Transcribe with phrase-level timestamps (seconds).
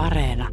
[0.00, 0.48] Areena.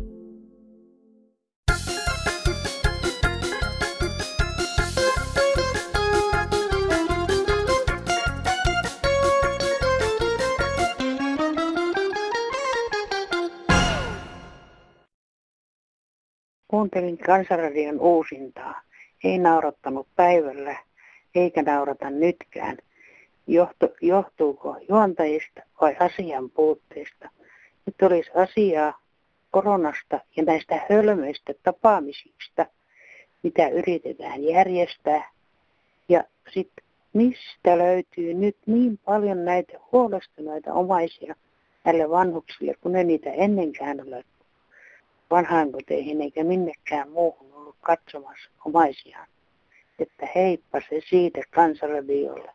[16.68, 18.82] Kuuntelin Kansanradion uusintaa.
[19.24, 20.76] Ei naurattanut päivällä,
[21.36, 22.78] eikä naurata nytkään.
[23.48, 27.30] Johtu, johtuuko juontajista vai asian puutteesta?
[27.86, 29.07] Nyt olisi asiaa
[29.58, 32.66] koronasta ja näistä hölmöistä tapaamisista,
[33.44, 35.30] mitä yritetään järjestää.
[36.10, 41.36] Ja sitten mistä löytyy nyt niin paljon näitä huolestuneita omaisia
[41.86, 44.24] näille vanhuksille, kun ne niitä ennenkään ole
[45.32, 49.28] vanhainkoteihin eikä minnekään muuhun ollut katsomassa omaisiaan.
[50.00, 52.52] Että heippa se siitä kansanradiolle.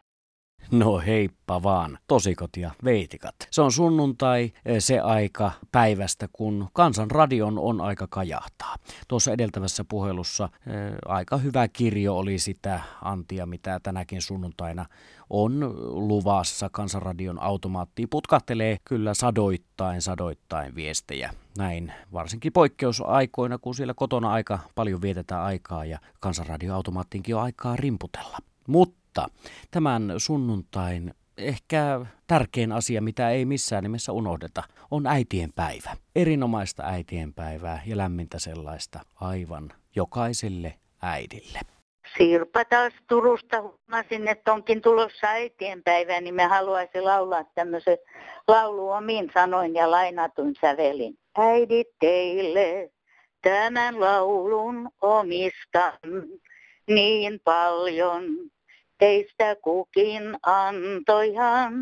[0.70, 3.34] No heippa vaan, tosikot ja veitikat.
[3.50, 8.76] Se on sunnuntai eh, se aika päivästä, kun kansanradion on aika kajahtaa.
[9.08, 10.50] Tuossa edeltävässä puhelussa äh,
[11.06, 14.86] aika hyvä kirjo oli sitä antia, mitä tänäkin sunnuntaina
[15.30, 15.74] on
[16.08, 16.68] luvassa.
[16.72, 21.34] Kansanradion automaattiin putkahtelee kyllä sadoittain, sadoittain viestejä.
[21.58, 28.38] Näin varsinkin poikkeusaikoina, kun siellä kotona aika paljon vietetään aikaa ja kansanradioautomaattiinkin on aikaa rimputella.
[28.68, 29.28] Mutta mutta
[29.70, 35.96] tämän sunnuntain ehkä tärkein asia, mitä ei missään nimessä unohdeta, on äitien päivä.
[36.16, 41.58] Erinomaista äitien päivää ja lämmintä sellaista aivan jokaiselle äidille.
[42.18, 47.98] Sirpa taas Turusta huomasin, että onkin tulossa äitienpäivä, niin me haluaisin laulaa tämmöisen
[48.48, 51.18] laulu omiin sanoin ja lainatun sävelin.
[51.38, 52.90] Äidit teille
[53.42, 55.92] tämän laulun omistan
[56.88, 58.24] niin paljon,
[59.02, 61.72] Teistä kukin antoihan,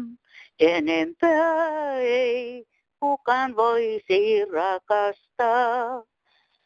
[0.60, 2.64] enempää ei
[3.00, 6.04] kukaan voisi rakastaa.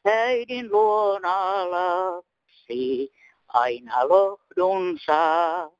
[0.05, 3.13] Äidin luona lapsi
[3.49, 5.71] aina lohdun saa.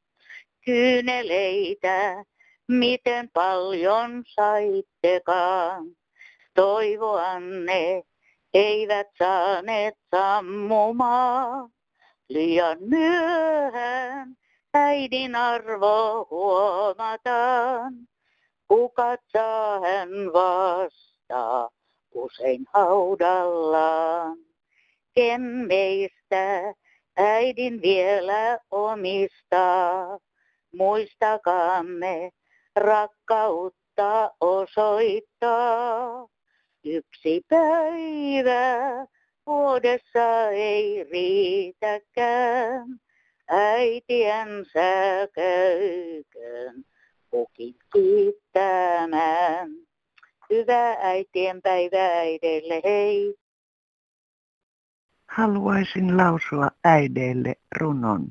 [0.65, 2.25] Kyyneleitä,
[2.69, 5.87] miten paljon saittekaan.
[6.55, 8.03] Toivoanne
[8.55, 11.71] eivät saaneet sammumaan.
[12.29, 14.37] Liian myöhään
[14.75, 17.95] äidin arvo huomataan.
[18.69, 21.71] Kukat saa hän vastaa
[22.15, 24.39] usein haudallaan.
[25.15, 26.75] Ken meistä
[27.17, 30.19] äidin vielä omistaa,
[30.77, 32.31] muistakaamme
[32.77, 36.29] rakkautta osoittaa.
[36.85, 39.07] Yksi päivä
[39.47, 43.04] vuodessa ei riitäkään
[43.49, 44.81] äitiensä
[45.35, 46.85] köyköön
[47.31, 49.71] kukin kiittämään.
[50.51, 53.35] Hyvää äitien päivää äideille, hei!
[55.29, 58.27] Haluaisin lausua äideille runon.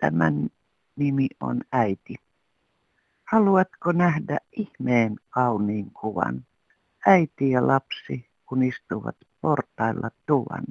[0.00, 0.50] Tämän
[0.96, 2.14] nimi on äiti.
[3.24, 6.46] Haluatko nähdä ihmeen kauniin kuvan?
[7.06, 10.64] Äiti ja lapsi, kun istuvat portailla tuvan.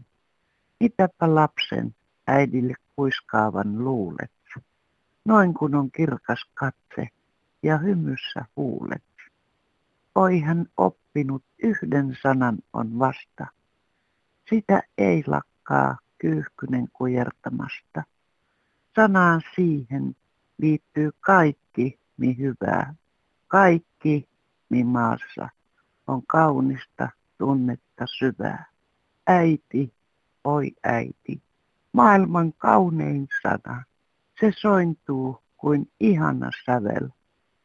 [0.80, 1.96] Mitäpä lapsen
[2.28, 4.32] äidille kuiskaavan luulet.
[5.26, 7.08] Noin kun on kirkas katse
[7.64, 9.04] ja hymyssä huulet.
[10.16, 13.48] Oi hän oppinut yhden sanan on vasta.
[14.50, 18.04] Sitä ei lakkaa kyyhkynen kujertamasta.
[18.96, 20.16] Sanaan siihen
[20.58, 22.96] liittyy kaikki, mi hyvää.
[23.48, 24.30] Kaikki,
[24.70, 25.50] mi maassa
[26.08, 28.66] on kaunista tunnetta syvää.
[29.28, 29.94] Äiti,
[30.44, 31.42] oi äiti,
[31.94, 33.84] maailman kaunein sana.
[34.40, 37.10] Se sointuu kuin ihana sävel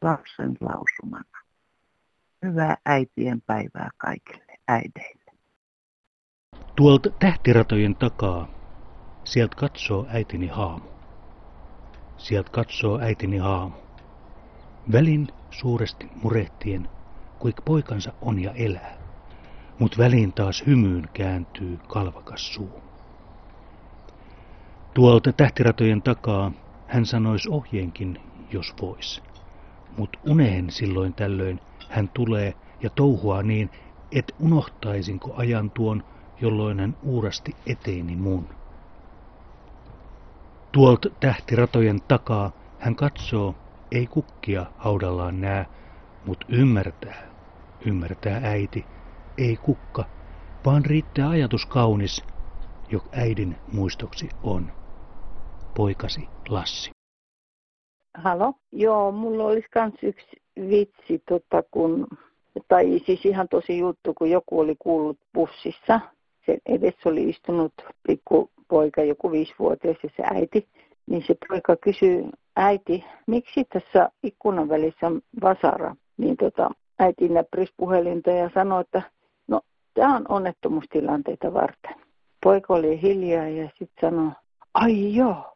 [0.02, 1.38] lapsen lausumana.
[2.44, 5.32] Hyvää äitien päivää kaikille äideille.
[6.76, 8.48] Tuolta tähtiratojen takaa,
[9.24, 10.84] sieltä katsoo äitini haamu.
[12.16, 13.74] Sieltä katsoo äitini haamu.
[14.92, 16.88] Välin suuresti murehtien,
[17.38, 18.96] kuik poikansa on ja elää.
[19.78, 22.82] Mut väliin taas hymyyn kääntyy kalvakas suu.
[24.96, 26.52] Tuolta tähtiratojen takaa
[26.86, 28.20] hän sanois ohjeenkin,
[28.52, 29.22] jos vois.
[29.96, 33.70] Mut uneen silloin tällöin hän tulee ja touhua niin,
[34.12, 36.02] et unohtaisinko ajan tuon,
[36.40, 38.48] jolloin hän uurasti eteeni mun.
[40.72, 43.54] Tuolta tähtiratojen takaa hän katsoo,
[43.92, 45.66] ei kukkia haudallaan nää,
[46.26, 47.22] mut ymmärtää,
[47.86, 48.84] ymmärtää äiti,
[49.38, 50.04] ei kukka,
[50.64, 52.24] vaan riittää ajatus kaunis,
[52.88, 54.72] jok äidin muistoksi on
[55.76, 56.90] poikasi Lassi.
[58.14, 58.54] Halo?
[58.72, 62.06] Joo, mulla olisi kans yksi vitsi, tota, kun
[62.68, 66.00] Tai siis ihan tosi juttu, kun joku oli kuullut bussissa.
[66.46, 67.72] Sen edessä oli istunut
[68.06, 70.68] pikku poika, joku viisivuotias ja se äiti.
[71.06, 72.24] Niin se poika kysyi,
[72.56, 75.96] äiti, miksi tässä ikkunan välissä on vasara?
[76.16, 79.02] Niin tota, äiti näppärisi puhelinta ja sanoi, että
[79.48, 79.60] no
[79.94, 81.94] tämä on onnettomuustilanteita varten.
[82.44, 84.32] Poika oli hiljaa ja sitten sanoi,
[84.74, 85.55] ai joo,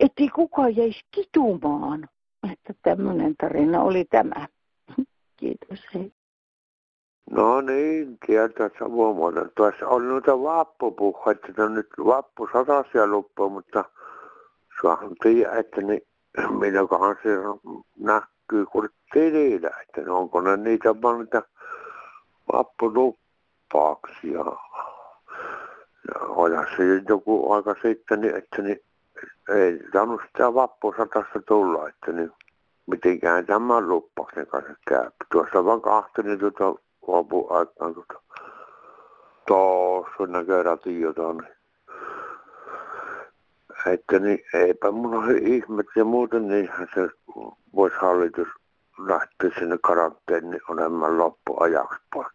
[0.00, 2.08] ettei kukaan jäisi kitumaan.
[2.52, 4.48] Että tämmöinen tarina oli tämä.
[5.36, 5.86] Kiitos.
[5.94, 6.12] Hei.
[7.30, 9.44] No niin, sieltä Savomuoto.
[9.54, 13.84] Tuossa on noita vappupuhua, että on nyt vappu satasia loppuun, mutta
[14.82, 16.02] saahan tiedä, että niin,
[16.60, 17.30] milloinkohan se
[17.98, 18.66] näkyy
[19.12, 21.42] tilillä, että onko ne niitä vaan niitä
[22.52, 24.44] vappuluppauksia.
[26.52, 28.80] Ja se joku aika sitten, niin, että niin,
[29.48, 32.32] ei saanut sitä vappusatasta tulla, että niin,
[32.86, 35.10] mitenkään tämän luppauksen kanssa käy.
[35.32, 36.74] Tuossa vaan kahtelin tuota
[37.06, 38.20] lopun aikaan tuota
[39.46, 41.36] tuossa näköjään jotain.
[41.36, 41.58] Niin.
[43.86, 47.10] Että niin, eipä mulla ole ihmet ja muuten niinhän se
[47.74, 48.48] voisi hallitus
[49.08, 52.28] lähteä sinne karanteeniin olemaan loppuajaksi pois.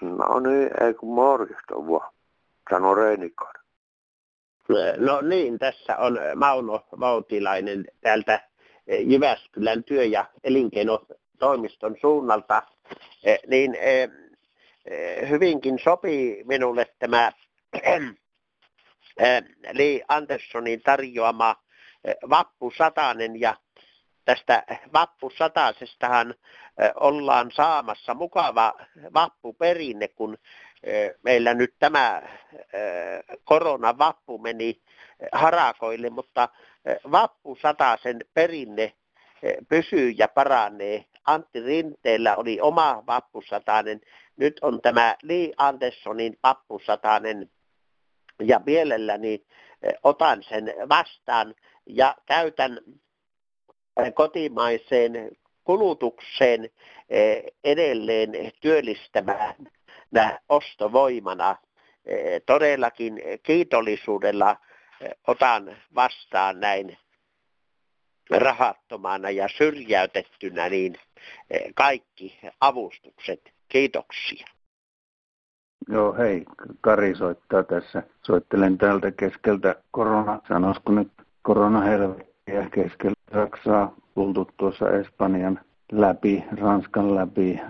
[0.00, 2.12] No niin, ei kun morjesta vaan,
[2.70, 3.59] sano Reinikaari.
[4.96, 8.40] No niin, tässä on Mauno Vautilainen täältä
[9.06, 12.62] Jyväskylän työ- ja elinkeinotoimiston suunnalta.
[13.46, 13.76] Niin
[15.28, 17.32] hyvinkin sopii minulle tämä
[19.72, 21.56] Lee Andersonin tarjoama
[22.30, 23.56] vappusatanen ja
[24.24, 26.34] tästä vappusataisestahan
[26.94, 28.74] ollaan saamassa mukava
[29.14, 30.38] vappuperinne, kun
[31.22, 32.22] meillä nyt tämä
[33.44, 34.80] koronavappu meni
[35.32, 36.48] harakoille, mutta
[37.10, 38.92] vappusataisen perinne
[39.68, 41.04] pysyy ja paranee.
[41.26, 44.00] Antti Rinteellä oli oma vappusatainen,
[44.36, 47.50] nyt on tämä Lee Andersonin vappusatainen
[48.42, 49.46] ja mielelläni
[50.02, 51.54] otan sen vastaan
[51.86, 52.80] ja käytän
[54.14, 55.30] kotimaiseen
[55.64, 56.70] kulutukseen
[57.64, 59.54] edelleen työllistämään
[60.48, 61.56] ostovoimana.
[62.46, 64.56] Todellakin kiitollisuudella
[65.26, 66.98] otan vastaan näin
[68.30, 70.96] rahattomana ja syrjäytettynä niin
[71.74, 73.52] kaikki avustukset.
[73.68, 74.46] Kiitoksia.
[75.88, 76.44] Joo, hei,
[76.80, 78.02] Kari soittaa tässä.
[78.22, 81.12] Soittelen täältä keskeltä korona, sanoisiko nyt
[81.42, 85.60] koronahelvettiä keskeltä Saksaa tultu tuossa Espanjan
[85.92, 87.60] läpi, Ranskan läpi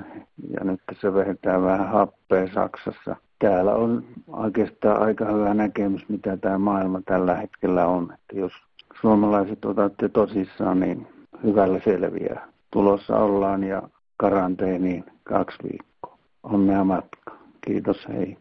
[0.50, 3.17] ja nyt se vehetään vähän happea Saksassa.
[3.38, 8.12] Täällä on oikeastaan aika hyvä näkemys, mitä tämä maailma tällä hetkellä on.
[8.12, 8.52] Että jos
[9.00, 11.06] suomalaiset otatte tosissaan, niin
[11.44, 12.49] hyvällä selviää.
[12.70, 13.82] Tulossa ollaan ja
[14.17, 16.19] karanteeniin kaksi viikkoa.
[16.43, 17.37] Onnea matka.
[17.67, 18.37] Kiitos, hei.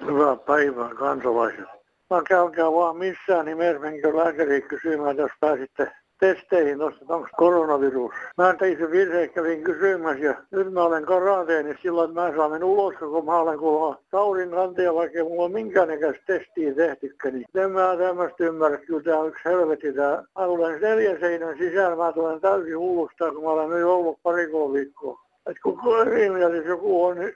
[0.00, 1.64] Hyvää päivää kansalaiset.
[2.10, 8.12] Mä käykää vaan missään nimessä menkö lääkäriin kysymään, jos pääsitte testeihin onko koronavirus.
[8.38, 12.50] Mä tein sen virheen, kävin kysymässä ja nyt mä olen karanteenissa silloin, että mä saan
[12.50, 17.34] mennä ulos, kun mä olen kuulemma taudin kantaja, vaikka mulla ole minkäännäköistä testiä tehtykään.
[17.34, 20.16] Niin en mä tämmöistä ymmärrä, kyllä tää on yksi helvetti tää.
[20.38, 24.50] Mä tulen neljän seinän sisällä, mä tulen täysin hullusta, kun mä olen nyt ollut pari
[24.50, 25.20] kolme viikkoa.
[25.46, 25.80] Et kun
[26.22, 27.34] ihmeessä joku on, niin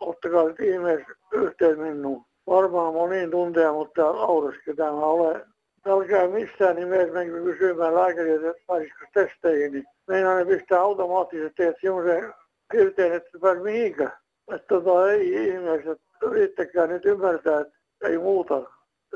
[0.00, 2.22] ottakaa nyt ihmeessä yhteen minuun.
[2.46, 5.42] Varmaan moniin tunteja, mutta auraskin tämä olen
[5.88, 11.76] älkää missään nimessä menkö kysymään lääkäriä, että pääsisikö testeihin, niin meinaa ne pistää automaattisesti teet
[11.80, 12.34] semmoisen
[12.72, 14.12] kirteen, että se pääsi mihinkään.
[14.54, 18.62] Että tota, ei ihmeessä, että yrittäkää nyt ymmärtää, että ei muuta.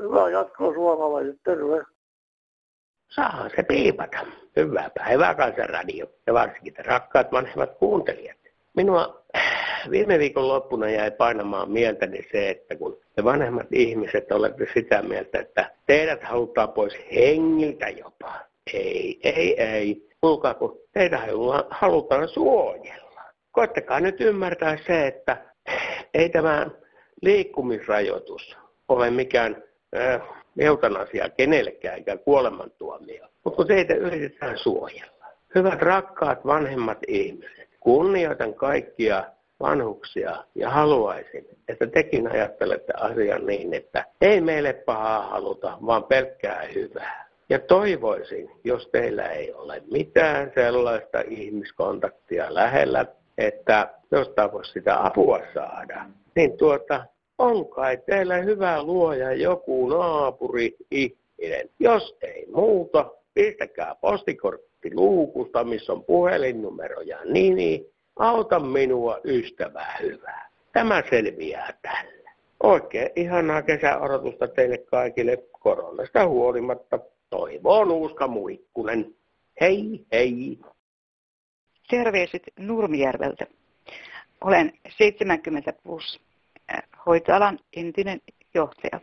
[0.01, 1.83] Hyvää jatkoa suomalaiset, terve.
[3.09, 4.19] Saa se piipata.
[4.55, 8.37] Hyvää päivää Kansanradio ja varsinkin rakkaat vanhemmat kuuntelijat.
[8.75, 9.20] Minua
[9.91, 15.39] viime viikon loppuna jäi painamaan mieltäni se, että kun te vanhemmat ihmiset olette sitä mieltä,
[15.39, 18.33] että teidät halutaan pois hengiltä jopa.
[18.73, 20.07] Ei, ei, ei.
[20.21, 21.19] Kuulkaa, kun teitä
[21.69, 23.21] halutaan suojella.
[23.51, 25.37] Koittakaa nyt ymmärtää se, että
[26.13, 26.67] ei tämä
[27.21, 28.57] liikkumisrajoitus
[28.87, 29.63] ole mikään
[29.97, 30.21] äh,
[30.59, 33.27] eutanasia kenellekään eikä kuolemantuomio.
[33.43, 35.25] Mutta kun teitä yritetään suojella.
[35.55, 39.23] Hyvät rakkaat vanhemmat ihmiset, kunnioitan kaikkia
[39.61, 46.61] vanhuksia ja haluaisin, että tekin ajattelette asian niin, että ei meille pahaa haluta, vaan pelkkää
[46.75, 47.29] hyvää.
[47.49, 53.05] Ja toivoisin, jos teillä ei ole mitään sellaista ihmiskontaktia lähellä,
[53.37, 57.05] että jostain voisi sitä apua saada, niin tuota,
[57.37, 61.69] on kai teillä hyvä luoja joku naapuri ihminen.
[61.79, 67.85] Jos ei muuta, pistäkää postikortti luukusta, missä on puhelinnumero ja nimi,
[68.21, 70.49] Auta minua, ystävää hyvää.
[70.73, 72.31] Tämä selviää tällä.
[72.63, 76.99] Oikein ihanaa kesäodotusta teille kaikille koronasta huolimatta.
[77.29, 79.15] Toivoon Uuska Muikkunen.
[79.61, 80.59] Hei hei!
[81.89, 83.45] Terveiset Nurmijärveltä.
[84.41, 86.19] Olen 70 plus
[86.73, 88.21] äh, hoitoalan entinen
[88.53, 88.99] johtaja.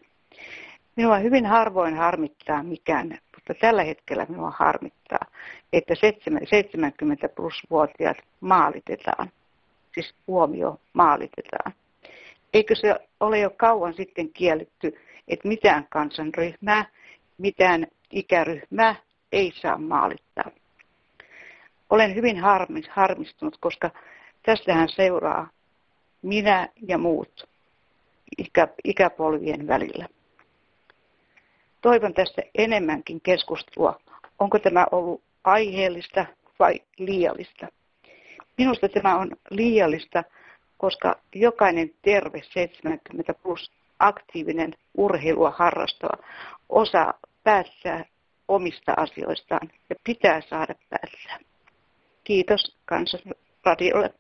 [0.96, 3.18] Minua hyvin harvoin harmittaa mikään,
[3.48, 5.26] mutta tällä hetkellä minua harmittaa,
[5.72, 5.94] että
[6.50, 9.32] 70 plus vuotiaat maalitetaan.
[9.94, 11.72] Siis huomio maalitetaan.
[12.54, 16.84] Eikö se ole jo kauan sitten kielletty, että mitään kansanryhmää,
[17.38, 18.94] mitään ikäryhmää
[19.32, 20.50] ei saa maalittaa.
[21.90, 22.36] Olen hyvin
[22.90, 23.90] harmistunut, koska
[24.42, 25.48] tästähän seuraa
[26.22, 27.48] minä ja muut
[28.38, 30.08] ikä, ikäpolvien välillä.
[31.88, 34.00] Toivon tästä enemmänkin keskustelua.
[34.38, 36.26] Onko tämä ollut aiheellista
[36.58, 37.66] vai liiallista?
[38.58, 40.24] Minusta tämä on liiallista,
[40.78, 46.24] koska jokainen terve 70 plus aktiivinen urheilua harrastava
[46.68, 47.14] osaa
[47.44, 48.04] päättää
[48.48, 51.38] omista asioistaan ja pitää saada päättää.
[52.24, 54.14] Kiitos Kansanradiolle.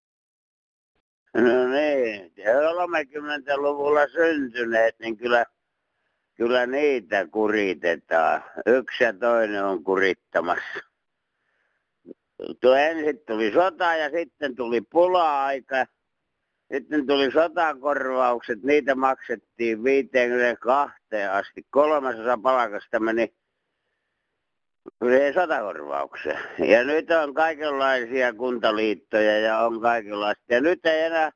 [1.34, 5.44] No niin, 30-luvulla syntyneet, niin kyllä,
[6.38, 8.44] kyllä niitä kuritetaan.
[8.66, 10.80] Yksi ja toinen on kurittamassa.
[12.60, 15.86] Tuo ensin tuli sota ja sitten tuli pula-aika.
[16.74, 20.96] Sitten tuli sotakorvaukset, niitä maksettiin 52
[21.30, 21.66] asti.
[21.70, 23.34] Kolmasosa palkasta meni
[25.34, 26.68] sotakorvaukseen.
[26.68, 30.44] Ja nyt on kaikenlaisia kuntaliittoja ja on kaikenlaista.
[30.48, 31.30] Ja nyt ei enää,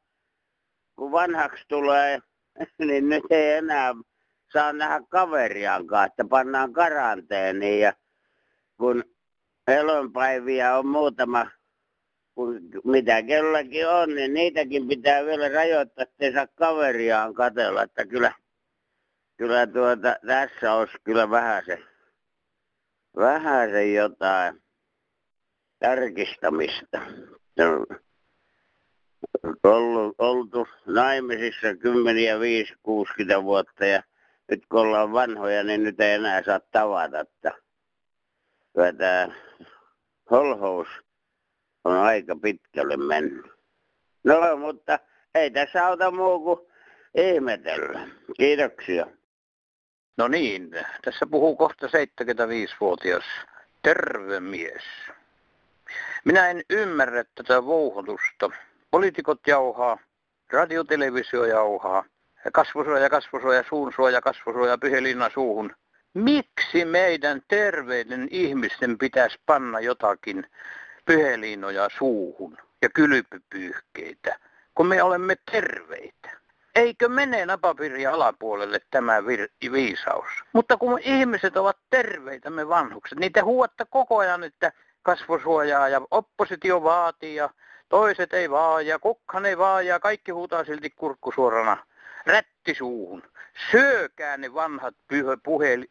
[0.97, 2.18] kun vanhaksi tulee,
[2.78, 3.94] niin nyt ei enää
[4.52, 7.80] saa nähdä kaveriaankaan, että pannaan karanteeniin.
[7.80, 7.92] Ja
[8.76, 9.04] kun
[9.68, 11.47] elonpäiviä on muutama,
[12.35, 17.82] kun mitä kelläkin on, niin niitäkin pitää vielä rajoittaa, ettei saa kaveriaan katella.
[17.82, 18.32] Että kyllä,
[19.37, 21.78] kyllä tuota, tässä olisi kyllä vähän se
[23.16, 24.62] vähän se jotain
[25.78, 27.00] tarkistamista.
[29.64, 34.02] Ollut, oltu naimisissa kymmeniä, viisi, kuusikymmentä vuotta ja
[34.51, 37.21] nyt kun ollaan vanhoja, niin nyt ei enää saa tavata.
[37.21, 37.53] Että
[38.75, 39.29] tämä
[40.31, 40.89] holhous
[41.85, 43.47] on aika pitkälle mennyt.
[44.25, 44.99] No, mutta
[45.35, 46.61] ei tässä auta muu kuin
[47.15, 48.09] ihmetellä.
[48.37, 49.07] Kiitoksia.
[50.17, 50.71] No niin,
[51.05, 53.25] tässä puhuu kohta 75-vuotias
[53.83, 54.83] terve mies.
[56.25, 58.51] Minä en ymmärrä tätä vouhotusta.
[58.91, 59.99] Poliitikot jauhaa,
[60.51, 62.05] radiotelevisio jauhaa,
[62.51, 65.77] kasvosuoja, kasvosuoja, suunsuoja, kasvosuoja, pyhelinna suuhun.
[66.15, 70.47] Miksi meidän terveiden ihmisten pitäisi panna jotakin
[71.05, 74.39] pyhelinoja suuhun ja kylpypyyhkeitä,
[74.75, 76.31] kun me olemme terveitä?
[76.75, 80.29] Eikö mene napapiirin alapuolelle tämä vir- viisaus?
[80.53, 84.73] Mutta kun ihmiset ovat terveitä, me vanhukset, te huuatte koko ajan, että
[85.03, 87.51] kasvosuojaa ja oppositio vaatii ja
[87.89, 91.77] toiset ei vaan ja kukhan ei vaan ja kaikki huutaa silti kurkkusuorana
[92.26, 93.23] rättisuuhun.
[93.71, 94.95] Syökää ne vanhat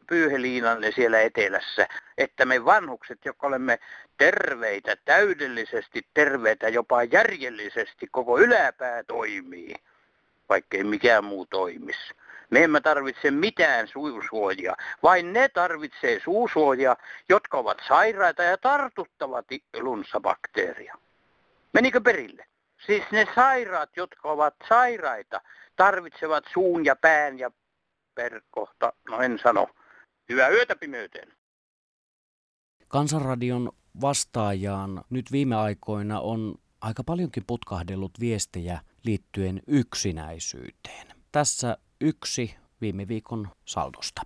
[0.08, 3.80] pyyheliinanne siellä etelässä, että me vanhukset, jotka olemme
[4.18, 9.76] terveitä, täydellisesti terveitä, jopa järjellisesti, koko yläpää toimii
[10.52, 12.14] vaikkei mikään muu toimisi.
[12.50, 16.96] Me emme tarvitse mitään suusuojia, vain ne tarvitsee suusuojia,
[17.30, 19.46] jotka ovat sairaita ja tartuttavat
[19.80, 20.96] lunssabakteeria.
[21.74, 22.46] Menikö perille?
[22.86, 25.42] Siis ne sairaat, jotka ovat sairaita,
[25.76, 27.52] tarvitsevat suun ja pään ja
[28.16, 29.68] perkohta, no en sano.
[30.30, 31.34] Hyvää yötä pimeyteen.
[32.88, 41.08] Kansanradion vastaajaan nyt viime aikoina on aika paljonkin putkahdellut viestejä liittyen yksinäisyyteen.
[41.32, 44.22] Tässä yksi viime viikon saldosta.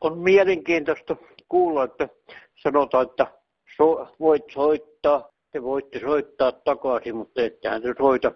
[0.00, 1.16] On mielenkiintoista
[1.48, 2.08] kuulla, että
[2.54, 3.32] sanotaan, että
[3.76, 8.32] so, voit soittaa, te voitte soittaa takaisin, mutta ettehän te soita.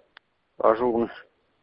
[0.62, 1.10] Asun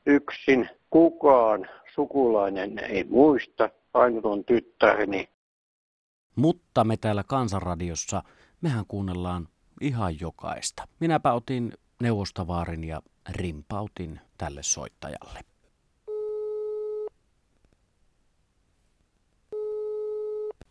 [0.06, 0.70] yksin.
[0.90, 5.30] Kukaan sukulainen ei muista, ainut on tyttäreni.
[6.36, 8.24] Mutta me täällä Kansanradiossa,
[8.62, 9.48] mehän kuunnellaan
[9.82, 10.88] ihan jokaista.
[11.00, 15.40] Minäpä otin neuvostavaarin ja rimpautin tälle soittajalle.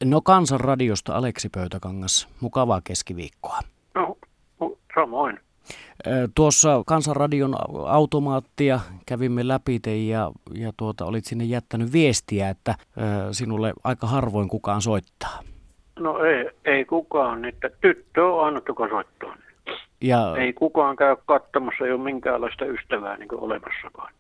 [0.05, 3.59] No Kansanradiosta Aleksi Pöytäkangas, mukavaa keskiviikkoa.
[3.95, 4.17] No,
[4.61, 5.41] no samoin.
[6.35, 7.55] Tuossa Kansanradion
[7.87, 12.75] automaattia kävimme läpi ja, ja tuota, olit sinne jättänyt viestiä, että
[13.33, 15.41] sinulle aika harvoin kukaan soittaa.
[15.99, 19.37] No ei, ei kukaan, että tyttö on ainut, joka soittaa.
[20.01, 20.37] Ja...
[20.37, 24.13] Ei kukaan käy katsomassa, ei ole minkäänlaista ystävää niin olemassakaan.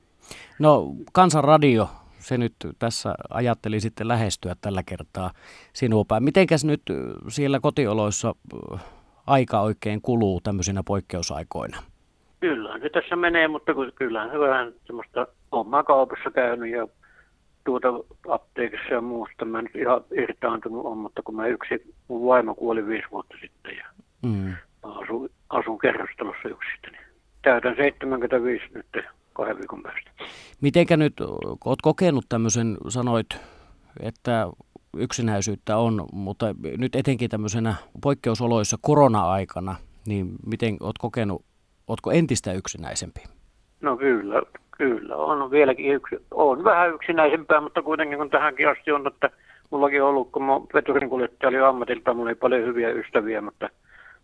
[0.58, 5.30] No Kansanradio, se nyt tässä ajatteli sitten lähestyä tällä kertaa
[5.72, 6.24] sinua päin.
[6.24, 6.82] Mitenkäs nyt
[7.28, 8.34] siellä kotioloissa
[9.26, 11.76] aika oikein kuluu tämmöisinä poikkeusaikoina?
[12.40, 16.88] Kyllä, se tässä menee, mutta kyllähän se vähän semmoista omaa kaupassa käynyt ja
[17.64, 17.88] tuota
[18.28, 19.44] apteekissa ja muusta.
[19.44, 23.76] Mä nyt ihan irtaantunut on, mutta kun mä yksi, mun vaimo kuoli viisi vuotta sitten
[23.76, 23.84] ja
[24.22, 24.54] mm.
[24.82, 27.06] asun, asun kerrostalossa yksin, niin
[27.42, 30.10] täytän 75 nyt kahden viikon päästä.
[30.60, 31.14] Mitenkä nyt,
[31.64, 33.26] oot kokenut tämmöisen, sanoit,
[34.00, 34.46] että
[34.98, 36.46] yksinäisyyttä on, mutta
[36.78, 41.44] nyt etenkin tämmöisenä poikkeusoloissa korona-aikana, niin miten oot kokenut,
[41.88, 43.20] ootko entistä yksinäisempi?
[43.80, 44.42] No kyllä,
[44.78, 49.30] kyllä on vieläkin yksi, on vähän yksinäisempää, mutta kuitenkin kun tähänkin asti on, että
[49.70, 53.68] mullakin on ollut, kun mä veturinkuljettaja oli ammatilta, mulla oli paljon hyviä ystäviä, mutta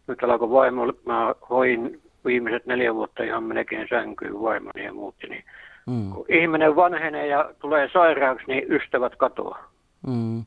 [0.07, 5.45] nyt alkoi vaimo, mä hoin viimeiset neljä vuotta ihan melkein sänkyyn vaimoni ja muut, niin
[5.87, 6.13] mm.
[6.13, 9.71] kun ihminen vanhenee ja tulee sairaaksi, niin ystävät katoaa.
[10.07, 10.45] Mm.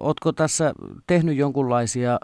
[0.00, 0.72] Oletko tässä
[1.06, 2.18] tehnyt jonkunlaisia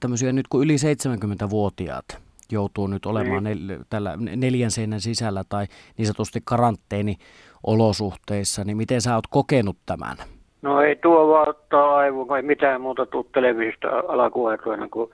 [0.00, 3.66] tämmöisiä nyt kun yli 70-vuotiaat joutuu nyt olemaan niin.
[3.66, 5.66] nel, tällä neljän seinän sisällä tai
[5.98, 10.16] niin sanotusti karanteeniolosuhteissa, niin miten sä oot kokenut tämän?
[10.62, 15.10] No ei tuo vaan ottaa aivoon, ei mitään muuta tuu televisiosta alakuaikoina kuin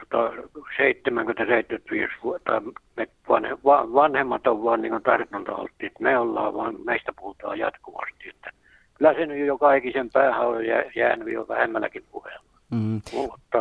[0.00, 0.34] tota, 70-75
[2.24, 2.62] vuotta.
[2.96, 3.58] Me vanhe,
[3.94, 5.52] vanhemmat on vaan niin tartunta
[6.00, 8.28] Me ollaan vaan, meistä puhutaan jatkuvasti.
[8.28, 8.50] Että
[8.98, 12.46] kyllä se nyt jo kaikisen päähän on jäänyt jo vähemmälläkin puheella.
[12.70, 13.00] Mm.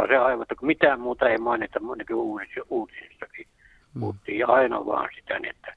[0.08, 1.80] Se aivan, että mitään muuta ei mainita
[2.14, 3.48] uutis, uutisissakin.
[3.94, 4.00] Mm.
[4.00, 5.76] Puhuttiin aina vaan sitä, niin että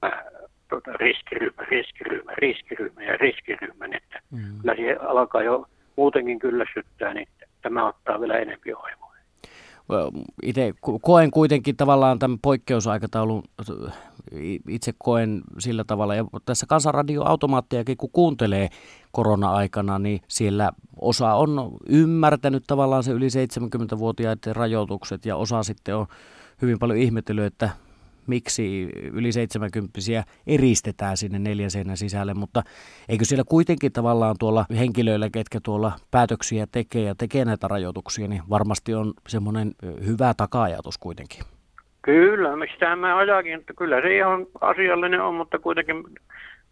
[0.00, 0.24] tämä
[0.68, 4.60] tuota, riskiryhmä, riskiryhmä, riskiryhmä ja riskiryhmä, niin että mm.
[4.60, 7.28] kyllä se alkaa jo muutenkin kyllästyttää, niin
[7.62, 9.04] tämä ottaa vielä enemmän aivoa
[10.42, 10.72] itse
[11.02, 13.42] koen kuitenkin tavallaan tämän poikkeusaikataulun,
[14.68, 18.68] itse koen sillä tavalla, ja tässä kansanradioautomaattiakin kun kuuntelee
[19.12, 26.06] korona-aikana, niin siellä osa on ymmärtänyt tavallaan se yli 70-vuotiaiden rajoitukset, ja osa sitten on
[26.62, 27.70] hyvin paljon ihmetellyt, että
[28.26, 28.82] miksi
[29.12, 29.98] yli 70
[30.46, 32.62] eristetään sinne neljän seinän sisälle, mutta
[33.08, 38.42] eikö siellä kuitenkin tavallaan tuolla henkilöillä, ketkä tuolla päätöksiä tekee ja tekee näitä rajoituksia, niin
[38.50, 39.74] varmasti on semmoinen
[40.06, 41.44] hyvä taka-ajatus kuitenkin.
[42.04, 46.04] Kyllä, mistä mä ajakin, että kyllä se ihan asiallinen on, mutta kuitenkin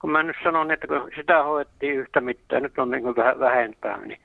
[0.01, 3.97] kun mä nyt sanon, että kun sitä hoettiin yhtä mitään, nyt on niin vähän vähentää,
[3.97, 4.21] niin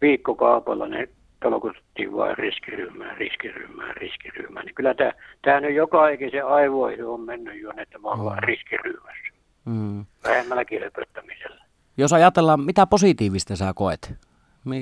[0.00, 1.08] viikkokaupalla niin
[1.42, 4.66] tolkutettiin vain riskiryhmään, riskiryhmään, riskiryhmään.
[4.66, 9.32] Niin kyllä tämä, tämä nyt joka ikisen aivoihin on mennyt jo, että me ollaan riskiryhmässä.
[9.64, 10.04] Mm.
[10.24, 11.64] Vähemmälläkin höpöttämisellä.
[11.96, 14.14] Jos ajatellaan, mitä positiivista sä koet?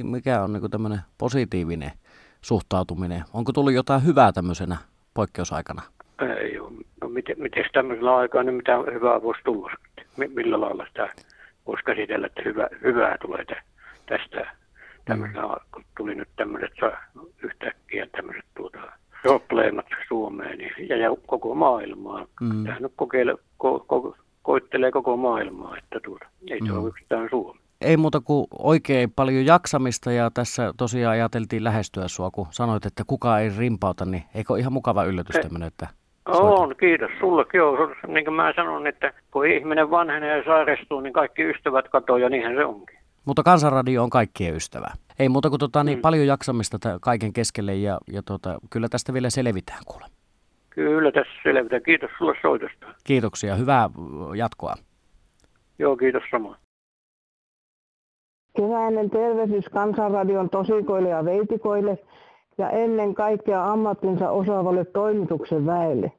[0.02, 1.92] Mikä on niin tämmöinen positiivinen
[2.40, 3.24] suhtautuminen?
[3.32, 4.76] Onko tullut jotain hyvää tämmöisenä
[5.16, 5.82] poikkeusaikana?
[6.40, 6.72] Ei ole.
[7.00, 9.72] No miten, miten tämmöisellä aikaa, niin mitä hyvää voisi tulla?
[10.16, 11.08] Millä lailla sitä
[11.66, 13.44] voisi käsitellä, että hyvä, hyvää tulee
[14.06, 14.56] tästä
[15.04, 15.70] tämmöisellä, mm.
[15.74, 16.72] kun tuli nyt tämmöiset
[17.42, 18.78] yhtäkkiä tämmöiset tuota,
[19.22, 22.26] probleemat Suomeen niin, ja, ja koko maailmaa.
[22.40, 22.62] Mm.
[22.62, 26.66] Tämähän nyt kokeile, ko, ko, koittelee koko maailmaa, että tuota, ei mm.
[26.66, 27.60] se ole yksistään Suomi.
[27.80, 33.02] Ei muuta kuin oikein paljon jaksamista ja tässä tosiaan ajateltiin lähestyä sua, kun sanoit, että
[33.06, 35.88] kukaan ei rimpauta, niin eikö ihan mukava yllätys tämmöinen, että
[36.26, 37.58] on, kiitos sullekin.
[37.58, 42.18] Joo, niin kuin mä sanon, että kun ihminen vanhenee ja sairastuu, niin kaikki ystävät katoaa
[42.18, 42.98] ja niinhän se onkin.
[43.24, 44.86] Mutta Kansanradio on kaikkien ystävä.
[45.18, 46.02] Ei muuta kuin tota, niin mm.
[46.02, 50.06] paljon jaksamista kaiken keskelle ja, ja tota, kyllä tästä vielä selvitään kuule.
[50.70, 51.82] Kyllä tässä selvitään.
[51.82, 52.86] Kiitos sulle soitosta.
[53.04, 53.54] Kiitoksia.
[53.54, 53.90] Hyvää
[54.36, 54.74] jatkoa.
[55.78, 56.56] Joo, kiitos samoin.
[58.56, 61.98] Keväinen tervehdys Kansanradion tosikoille ja veitikoille
[62.58, 66.12] ja ennen kaikkea ammattinsa osaavalle toimituksen väelle.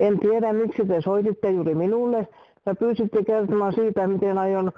[0.00, 2.28] En tiedä, miksi te soititte juuri minulle
[2.66, 4.72] ja pyysitte kertomaan siitä, miten aion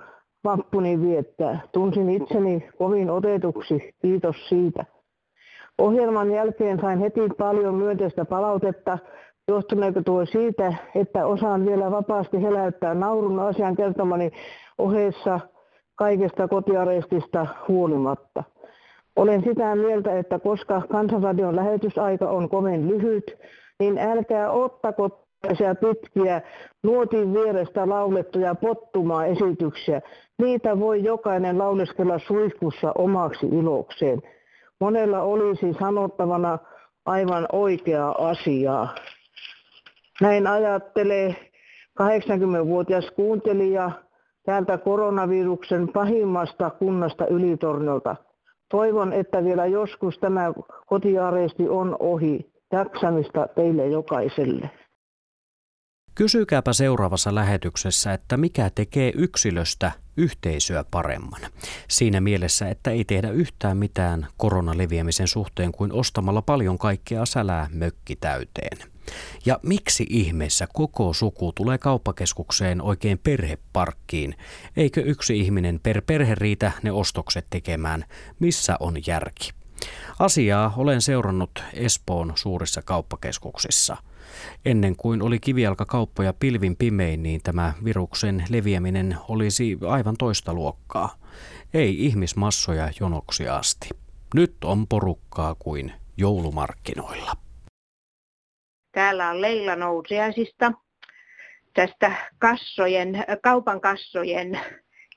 [0.45, 1.61] vappuni viettää.
[1.73, 4.85] Tunsin itseni kovin otetuksi, kiitos siitä.
[5.79, 8.99] Ohjelman jälkeen sain heti paljon myönteistä palautetta,
[9.49, 14.31] johtuneeko tuo siitä, että osaan vielä vapaasti heläyttää naurun asian kertomani
[14.79, 15.41] ohessa
[15.99, 18.45] kaikesta kotiarestista huolimatta.
[19.17, 23.39] Olen sitä mieltä, että koska Kansanradion lähetysaika on kovin lyhyt,
[23.79, 26.43] niin älkää ottako tällaisia pitkiä
[26.83, 30.03] nuotin vierestä laulettuja pottumaa esityksiä.
[30.39, 34.23] Niitä voi jokainen lauleskella suihkussa omaksi ilokseen.
[34.81, 36.59] Monella olisi sanottavana
[37.07, 38.95] aivan oikeaa asiaa.
[40.21, 41.37] Näin ajattelee
[42.03, 43.91] 80-vuotias kuuntelija
[44.49, 48.17] täältä koronaviruksen pahimmasta kunnasta Ylitornolta.
[48.71, 50.53] Toivon, että vielä joskus tämä
[50.87, 52.53] kotiaresti on ohi.
[52.73, 54.71] jaksamista teille jokaiselle.
[56.15, 61.41] Kysykääpä seuraavassa lähetyksessä, että mikä tekee yksilöstä yhteisöä paremman.
[61.89, 68.17] Siinä mielessä, että ei tehdä yhtään mitään koronaleviämisen suhteen kuin ostamalla paljon kaikkea sälää mökki
[68.17, 68.98] täyteen.
[69.47, 74.35] Ja miksi ihmeessä koko suku tulee kauppakeskukseen oikein perheparkkiin?
[74.77, 78.05] Eikö yksi ihminen per perhe riitä ne ostokset tekemään?
[78.39, 79.51] Missä on järki?
[80.19, 83.97] Asiaa olen seurannut Espoon suurissa kauppakeskuksissa–
[84.65, 91.15] Ennen kuin oli kivijalkakauppoja pilvin pimein, niin tämä viruksen leviäminen olisi aivan toista luokkaa.
[91.75, 93.89] Ei ihmismassoja jonoksi asti.
[94.35, 97.48] Nyt on porukkaa kuin joulumarkkinoilla.
[98.93, 100.73] Täällä on Leila Nousiaisista.
[101.75, 104.61] Tästä kassojen, kaupan kassojen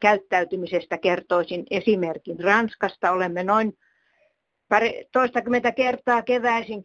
[0.02, 3.12] käyttäytymisestä kertoisin esimerkin Ranskasta.
[3.12, 3.78] Olemme noin
[4.70, 6.82] pari, toistakymmentä kertaa keväisin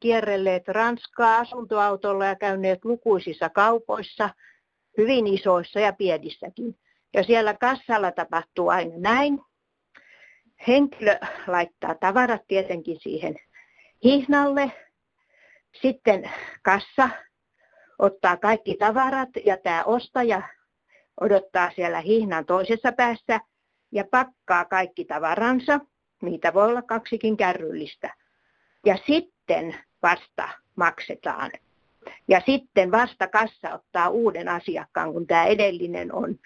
[0.00, 4.30] kierrelleet Ranskaa asuntoautolla ja käyneet lukuisissa kaupoissa,
[4.98, 6.76] hyvin isoissa ja pienissäkin.
[7.14, 9.40] Ja siellä kassalla tapahtuu aina näin.
[10.68, 13.36] Henkilö laittaa tavarat tietenkin siihen
[14.04, 14.72] hihnalle.
[15.80, 16.30] Sitten
[16.62, 17.08] kassa
[17.98, 20.42] ottaa kaikki tavarat ja tämä ostaja
[21.20, 23.40] odottaa siellä hihnan toisessa päässä
[23.92, 25.80] ja pakkaa kaikki tavaransa–
[26.22, 28.14] Niitä voi olla kaksikin kärryllistä.
[28.86, 31.50] Ja sitten vasta maksetaan.
[32.28, 36.38] Ja sitten vasta kassa ottaa uuden asiakkaan, kun tämä edellinen on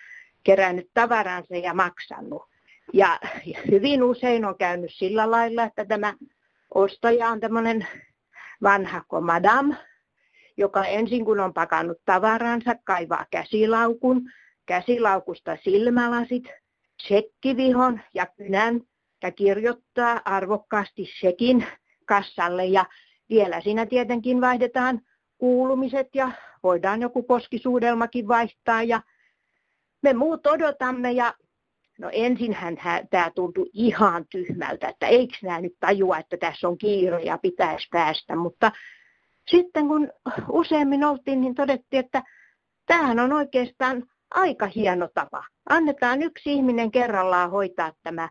[0.45, 2.43] kerännyt tavaransa ja maksanut.
[2.93, 3.21] Ja
[3.71, 6.15] hyvin usein on käynyt sillä lailla, että tämä
[6.75, 7.87] ostaja on tämmöinen
[8.63, 9.75] vanha madam,
[10.57, 14.31] joka ensin kun on pakannut tavaransa, kaivaa käsilaukun,
[14.67, 16.45] käsilaukusta silmälasit,
[17.03, 18.81] sekkivihon ja kynän
[19.23, 21.67] ja kirjoittaa arvokkaasti sekin
[22.07, 22.65] kassalle.
[22.65, 22.85] Ja
[23.31, 25.01] vielä siinä tietenkin vaihdetaan
[25.39, 26.31] kuulumiset ja
[26.63, 28.83] voidaan joku poskisuudelmakin vaihtaa.
[28.83, 29.03] Ja
[30.03, 31.35] me muut odotamme ja
[31.99, 32.77] no ensinhän
[33.11, 37.89] tämä tuntui ihan tyhmältä, että eikö nämä nyt tajua, että tässä on kiire ja pitäisi
[37.91, 38.73] päästä, mutta
[39.49, 40.13] sitten kun
[40.49, 42.23] useammin oltiin, niin todettiin, että
[42.87, 45.45] tämähän on oikeastaan aika hieno tapa.
[45.69, 48.29] Annetaan yksi ihminen kerrallaan hoitaa tämä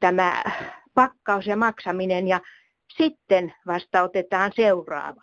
[0.00, 0.42] tämä
[0.94, 2.40] pakkaus ja maksaminen ja
[2.96, 5.22] sitten vasta otetaan seuraava.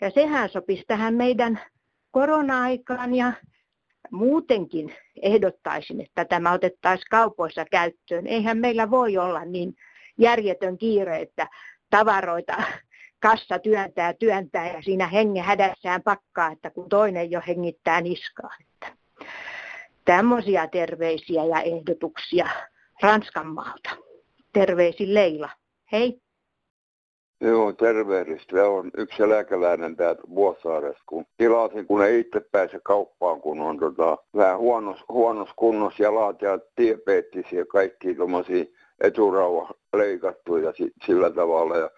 [0.00, 1.60] Ja sehän sopisi tähän meidän
[2.10, 3.32] korona-aikaan ja
[4.10, 8.26] muutenkin ehdottaisin, että tämä otettaisiin kaupoissa käyttöön.
[8.26, 9.74] Eihän meillä voi olla niin
[10.18, 11.48] järjetön kiire, että
[11.90, 12.56] tavaroita
[13.26, 18.50] kassa työntää työntää ja siinä hengen hädässään pakkaa, että kun toinen jo hengittää niskaa.
[18.60, 18.96] Että
[20.04, 22.48] tämmöisiä terveisiä ja ehdotuksia
[23.02, 23.90] Ranskan maalta.
[24.52, 25.50] Terveisin Leila.
[25.92, 26.20] Hei.
[27.40, 28.56] Joo, tervehdistä.
[28.56, 33.78] Se on yksi eläkeläinen täältä Vuosaaresta, kun tilasin, kun ei itse pääse kauppaan, kun on
[33.78, 38.64] tota, vähän huonos, huonos kunnossa jalat ja diabeettisia, kaikki tuommoisia
[39.00, 40.72] eturauha leikattu ja
[41.06, 41.76] sillä tavalla.
[41.76, 41.90] Ja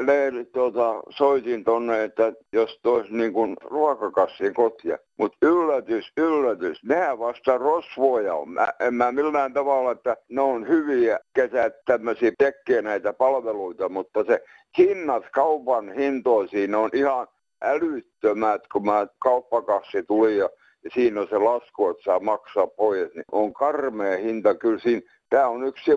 [0.00, 4.98] le, tuota, soitin tonne, että jos tois niin kuin ruokakassin kotia.
[5.16, 8.48] Mutta yllätys, yllätys, nehän vasta rosvoja on.
[8.48, 14.24] Mä, en mä millään tavalla, että ne on hyviä kesät tämmöisiä tekee näitä palveluita, mutta
[14.24, 14.42] se
[14.78, 17.28] hinnat kaupan hintoisiin on ihan
[17.62, 20.48] älyttömät, kun mä kauppakassi tuli ja,
[20.84, 24.54] ja siinä on se lasku, että saa maksaa pois, niin on karmea hinta.
[24.54, 25.90] Kyllä siinä, tämä on yksi,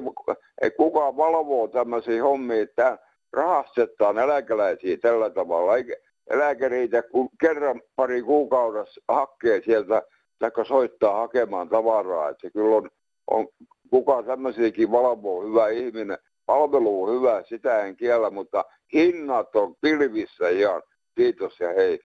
[0.62, 2.98] ei kukaan valvoo tämmöisiä hommia, että
[3.34, 5.78] rahastetaan eläkeläisiä tällä tavalla.
[5.78, 5.96] Eikä
[6.30, 10.02] eläkäriitä kun kerran pari kuukaudessa hakkee sieltä
[10.40, 12.30] tai soittaa hakemaan tavaraa.
[12.30, 12.90] Että se kyllä on,
[13.28, 13.48] on
[13.90, 16.18] kuka tämmöisiäkin valvoo hyvä ihminen.
[16.46, 20.82] Palvelu on hyvä, sitä en kiellä, mutta hinnat on pilvissä ihan.
[21.16, 22.00] Kiitos ja hei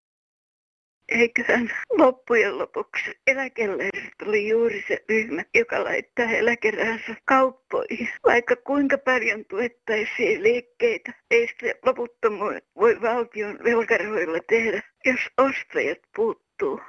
[1.09, 8.09] eiköhän loppujen lopuksi eläkeläiset oli juuri se ryhmä, joka laittaa eläkeräänsä kauppoihin.
[8.25, 16.81] Vaikka kuinka paljon tuettaisiin liikkeitä, ei sitä loputtomuuden voi valtion velkaroilla tehdä, jos ostajat puuttuu.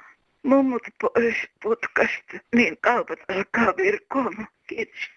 [0.42, 4.48] Mummut pois putkasta, niin kaupat alkaa virkoamaan.
[4.66, 5.15] Kiitos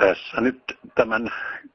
[0.00, 0.62] tässä nyt
[0.94, 1.30] tämän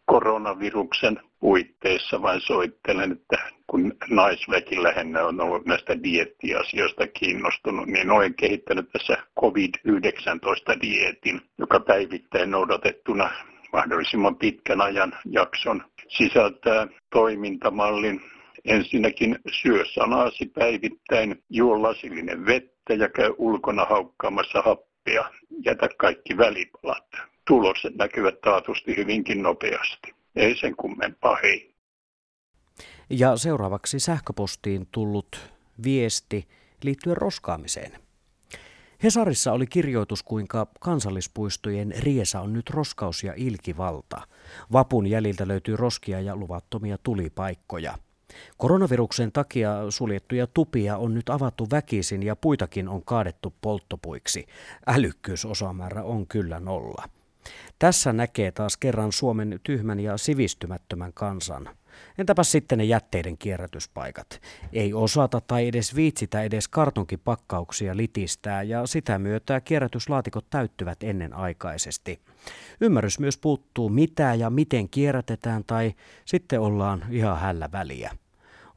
[0.05, 8.33] koronaviruksen puitteissa vain soittelen, että kun naisväki lähinnä on ollut näistä diettiasioista kiinnostunut, niin olen
[8.33, 13.29] kehittänyt tässä COVID-19-dietin, joka päivittäin noudatettuna
[13.73, 18.21] mahdollisimman pitkän ajan jakson sisältää toimintamallin.
[18.65, 25.29] Ensinnäkin syö sanasi päivittäin, juo lasillinen vettä ja käy ulkona haukkaamassa happea.
[25.65, 27.07] Jätä kaikki välipalat
[27.47, 30.15] tulokset näkyvät taatusti hyvinkin nopeasti.
[30.35, 31.71] Ei sen kummempaa, hei.
[33.09, 35.51] Ja seuraavaksi sähköpostiin tullut
[35.83, 36.47] viesti
[36.83, 37.91] liittyen roskaamiseen.
[39.03, 44.21] Hesarissa oli kirjoitus, kuinka kansallispuistojen riesa on nyt roskaus ja ilkivalta.
[44.71, 47.97] Vapun jäljiltä löytyy roskia ja luvattomia tulipaikkoja.
[48.57, 54.45] Koronaviruksen takia suljettuja tupia on nyt avattu väkisin ja puitakin on kaadettu polttopuiksi.
[54.87, 57.09] Älykkyysosamäärä on kyllä nolla.
[57.81, 61.69] Tässä näkee taas kerran Suomen tyhmän ja sivistymättömän kansan.
[62.17, 64.41] Entäpä sitten ne jätteiden kierrätyspaikat?
[64.73, 72.19] Ei osata tai edes viitsitä edes kartonkipakkauksia litistää ja sitä myötä kierrätyslaatikot täyttyvät ennenaikaisesti.
[72.81, 75.93] Ymmärrys myös puuttuu mitä ja miten kierrätetään tai
[76.25, 78.11] sitten ollaan ihan hällä väliä.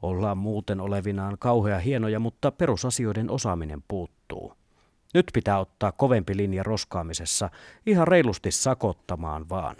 [0.01, 4.15] Ollaan muuten olevinaan kauhea hienoja, mutta perusasioiden osaaminen puuttuu.
[5.15, 7.49] Nyt pitää ottaa kovempi linja roskaamisessa,
[7.85, 9.75] ihan reilusti sakottamaan vaan.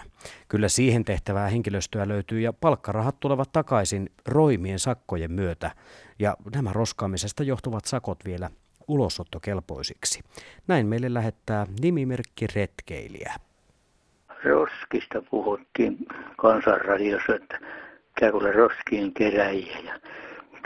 [0.48, 5.72] Kyllä siihen tehtävää henkilöstöä löytyy ja palkkarahat tulevat takaisin roimien sakkojen myötä.
[6.20, 8.50] Ja nämä roskaamisesta johtuvat sakot vielä
[8.88, 10.24] ulosottokelpoisiksi.
[10.68, 13.34] Näin meille lähettää nimimerkki retkeilijä.
[14.44, 15.98] Roskista puhuttiin
[16.38, 17.60] kansanradiossa, että
[18.20, 20.00] käy roskien keräjiä.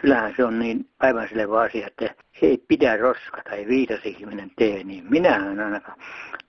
[0.02, 4.84] Kyllähän se on niin aivan selvä asia, että ei pidä roskata, ei viitas ihminen tee,
[4.84, 5.98] niin minähän ainakaan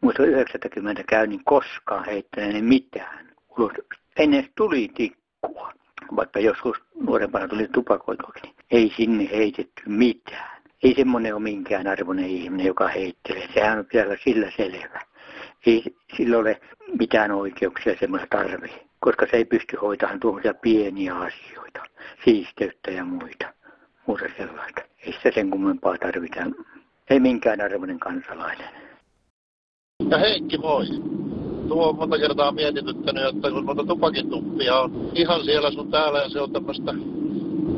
[0.00, 3.28] muista 90 käynnin koskaan heittäneeni mitään.
[3.58, 3.72] Ulos.
[4.16, 5.72] Ennen tuli tikkua,
[6.16, 10.62] vaikka joskus nuorempana tuli tupakoituakin, niin ei sinne heitetty mitään.
[10.82, 13.48] Ei semmoinen ole minkään arvoinen ihminen, joka heittelee.
[13.54, 15.00] Sehän on vielä sillä selvä.
[15.66, 15.84] Ei
[16.16, 16.60] sillä ole
[16.98, 21.82] mitään oikeuksia semmoista tarvii, koska se ei pysty hoitamaan tuollaisia pieniä asioita,
[22.24, 23.54] siisteyttä ja muita,
[24.06, 24.80] muuta sellaista.
[25.06, 26.40] Ei sitä sen kummempaa tarvita.
[27.10, 28.68] Ei minkään arvoinen kansalainen.
[30.10, 30.86] Ja Heikki, moi.
[31.68, 36.28] Tuo on monta kertaa mietityttänyt, että kun monta tupakituppia on ihan siellä sun täällä ja
[36.28, 36.94] se on tämmöistä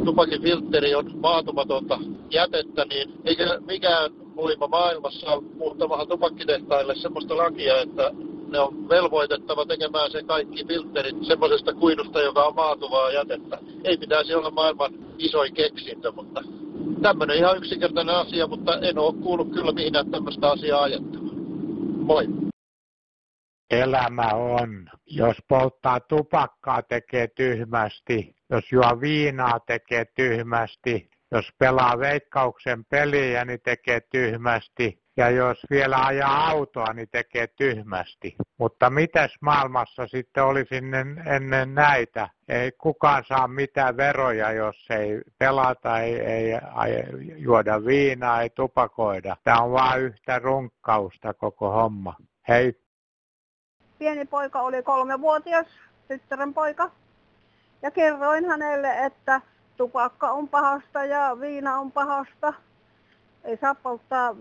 [0.05, 1.99] tupakin filtteri on maatumatonta
[2.31, 8.11] jätettä, niin eikä mikään voima maailmassa muuttamahan tupakkitehtaille semmoista lakia, että
[8.53, 13.59] ne on velvoitettava tekemään se kaikki filterit semmoisesta kuidusta, joka on maatuvaa jätettä.
[13.85, 16.43] Ei pitäisi olla maailman isoin keksintö, mutta
[17.03, 21.33] tämmöinen ihan yksinkertainen asia, mutta en ole kuullut kyllä mihin tämmöistä asiaa ajettava.
[21.97, 22.27] Moi.
[23.71, 24.89] Elämä on.
[25.07, 28.37] Jos polttaa tupakkaa, tekee tyhmästi.
[28.51, 31.11] Jos juo viinaa, tekee tyhmästi.
[31.31, 35.02] Jos pelaa veikkauksen peliä, niin tekee tyhmästi.
[35.17, 38.37] Ja jos vielä ajaa autoa, niin tekee tyhmästi.
[38.59, 42.29] Mutta mitäs maailmassa sitten olisi ennen, ennen näitä?
[42.49, 49.37] Ei kukaan saa mitään veroja, jos ei pelata, ei, ei, ei juoda viinaa, ei tupakoida.
[49.45, 52.15] Tämä on vain yhtä runkkausta koko homma.
[52.49, 52.81] Hei.
[53.99, 55.67] Pieni poika oli kolmevuotias,
[56.09, 56.91] tyttären poika.
[57.83, 59.41] Ja kerroin hänelle, että
[59.77, 62.53] tupakka on pahasta ja viina on pahasta.
[63.45, 64.35] Ei saa polttaa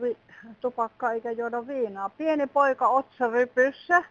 [0.61, 2.09] tupakkaa eikä juoda viinaa.
[2.09, 4.03] Pieni poika otsarypyssä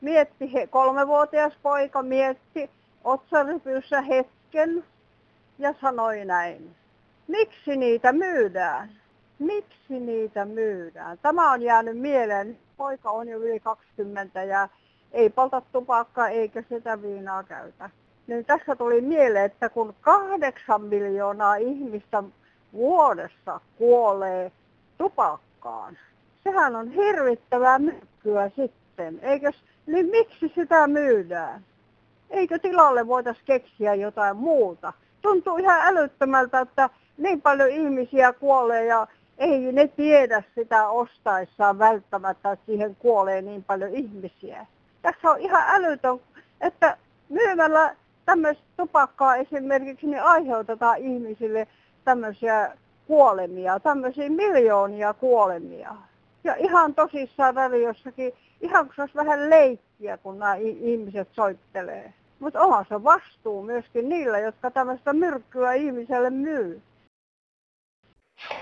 [0.00, 2.70] mietti, kolmevuotias poika mietti
[3.04, 4.84] otsarypyssä hetken
[5.58, 6.74] ja sanoi näin.
[7.28, 8.90] Miksi niitä myydään?
[9.38, 11.18] Miksi niitä myydään?
[11.18, 12.58] Tämä on jäänyt mieleen.
[12.76, 14.68] Poika on jo yli 20 ja
[15.12, 17.90] ei polta tupakkaa eikä sitä viinaa käytä.
[18.26, 22.22] Niin tässä tuli mieleen, että kun kahdeksan miljoonaa ihmistä
[22.72, 24.52] vuodessa kuolee
[24.98, 25.51] tupakkaan,
[26.44, 29.18] sehän on hirvittävää myrkkyä sitten.
[29.22, 29.54] Eikös,
[29.86, 31.60] niin miksi sitä myydään?
[32.30, 34.92] Eikö tilalle voitaisiin keksiä jotain muuta?
[35.22, 39.06] Tuntuu ihan älyttömältä, että niin paljon ihmisiä kuolee ja
[39.38, 44.66] ei ne tiedä sitä ostaessaan välttämättä, että siihen kuolee niin paljon ihmisiä.
[45.02, 46.20] Tässä on ihan älytön,
[46.60, 46.96] että
[47.28, 51.68] myymällä tämmöistä tupakkaa esimerkiksi, niin aiheutetaan ihmisille
[52.04, 52.72] tämmöisiä
[53.06, 55.94] kuolemia, tämmöisiä miljoonia kuolemia.
[56.44, 62.12] Ja ihan tosissaan radiossakin, ihan kun se olisi vähän leikkiä, kun nämä ihmiset soittelee.
[62.38, 66.82] Mutta onhan se vastuu myöskin niillä, jotka tämmöistä myrkkyä ihmiselle myy.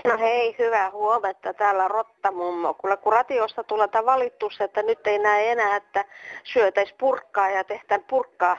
[0.05, 1.53] No hei, hyvää huomenta.
[1.53, 2.73] Täällä Rottamummo.
[2.73, 6.05] Kuule, kun ratiosta tulee valittus, että nyt ei näe enää, että
[6.43, 8.57] syötäisi purkkaa ja tehtään purkkaa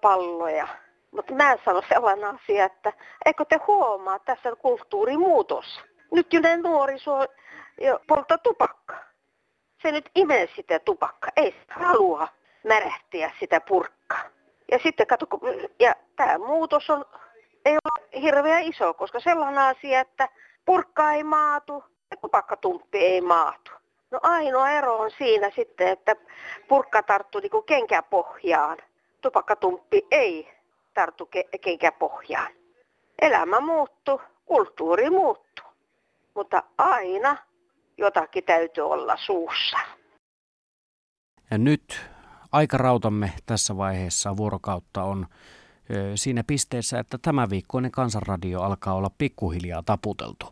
[0.00, 0.68] palloja.
[1.14, 2.92] Mutta mä sano sellainen asia, että
[3.26, 5.80] eikö te huomaa tässä kulttuurimuutos?
[6.12, 6.26] Nyt
[6.62, 7.26] nuoriso
[7.80, 9.04] jo polttaa tupakkaa.
[9.82, 11.30] Se nyt imee sitä tupakkaa.
[11.36, 12.28] Ei se halua
[12.64, 14.22] märehtiä sitä purkkaa.
[14.72, 15.26] Ja sitten kato,
[15.80, 17.04] ja tämä muutos on,
[17.64, 20.28] ei ole hirveän iso, koska sellainen asia, että
[20.64, 23.70] purkka ei maatu ja tupakkatumppi ei maatu.
[24.10, 26.16] No ainoa ero on siinä sitten, että
[26.68, 28.78] purkka tarttuu niin kenkäpohjaan
[29.20, 30.53] tupakkatumppi ei
[30.94, 32.52] tarttu ke- kenkäpohjaan.
[33.22, 35.66] Elämä muuttuu, kulttuuri muuttuu,
[36.34, 37.36] mutta aina
[37.98, 39.78] jotakin täytyy olla suussa.
[41.50, 42.00] Ja nyt
[42.52, 45.26] aikarautamme tässä vaiheessa vuorokautta on
[46.14, 50.46] siinä pisteessä, että tämä viikkoinen kansanradio alkaa olla pikkuhiljaa taputeltu.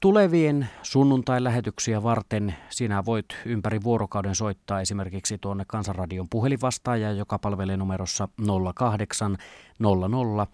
[0.00, 8.28] Tulevien sunnuntai-lähetyksiä varten sinä voit ympäri vuorokauden soittaa esimerkiksi tuonne Kansanradion puhelinvastaaja, joka palvelee numerossa
[8.74, 9.36] 08
[9.78, 10.46] 00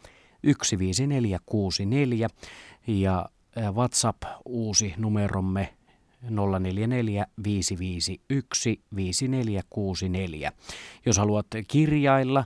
[0.42, 2.28] 15464
[2.86, 3.28] ja
[3.72, 5.74] WhatsApp uusi numeromme
[6.30, 10.52] 044 551 5464.
[11.06, 12.44] Jos haluat kirjailla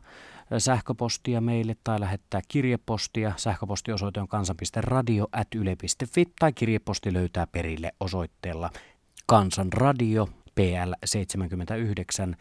[0.58, 3.32] sähköpostia meille tai lähettää kirjepostia.
[3.36, 8.70] Sähköpostiosoite on kansan.radio.yle.fi tai kirjeposti löytää perille osoitteella
[9.26, 12.36] Kansanradio PL 79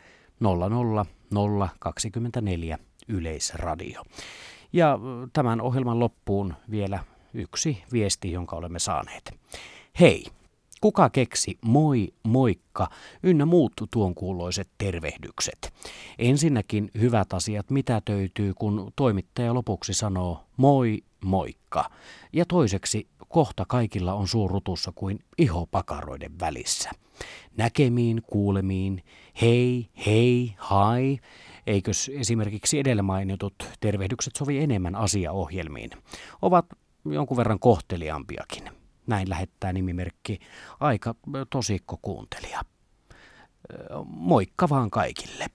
[1.32, 4.04] 00024 Yleisradio.
[4.74, 5.00] Ja
[5.34, 7.00] tämän ohjelman loppuun vielä
[7.34, 9.40] yksi viesti, jonka olemme saaneet.
[10.00, 10.39] Hei!
[10.82, 12.88] Kuka keksi moi, moikka
[13.24, 15.74] ynnä muut tuon kuuloiset tervehdykset?
[16.20, 21.90] Ensinnäkin hyvät asiat mitä töytyy, kun toimittaja lopuksi sanoo moi, moikka.
[22.34, 26.90] Ja toiseksi kohta kaikilla on suu rutussa kuin iho pakaroiden välissä.
[27.58, 29.04] Näkemiin, kuulemiin,
[29.42, 31.18] hei, hei, hai.
[31.68, 35.90] Eikös esimerkiksi edellä mainitut tervehdykset sovi enemmän asiaohjelmiin?
[36.42, 36.66] Ovat
[37.06, 38.79] jonkun verran kohteliaampiakin.
[39.10, 40.40] Näin lähettää nimimerkki
[40.80, 41.16] aika
[41.50, 42.62] tosikko kuuntelija.
[44.06, 45.46] Moikka vaan kaikille.